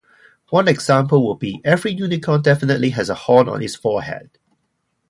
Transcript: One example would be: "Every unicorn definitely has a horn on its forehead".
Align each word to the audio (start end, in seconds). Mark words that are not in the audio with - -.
One 0.49 0.67
example 0.67 1.27
would 1.27 1.37
be: 1.37 1.61
"Every 1.63 1.91
unicorn 1.91 2.41
definitely 2.41 2.89
has 2.89 3.07
a 3.07 3.13
horn 3.13 3.47
on 3.47 3.61
its 3.61 3.75
forehead". 3.75 4.31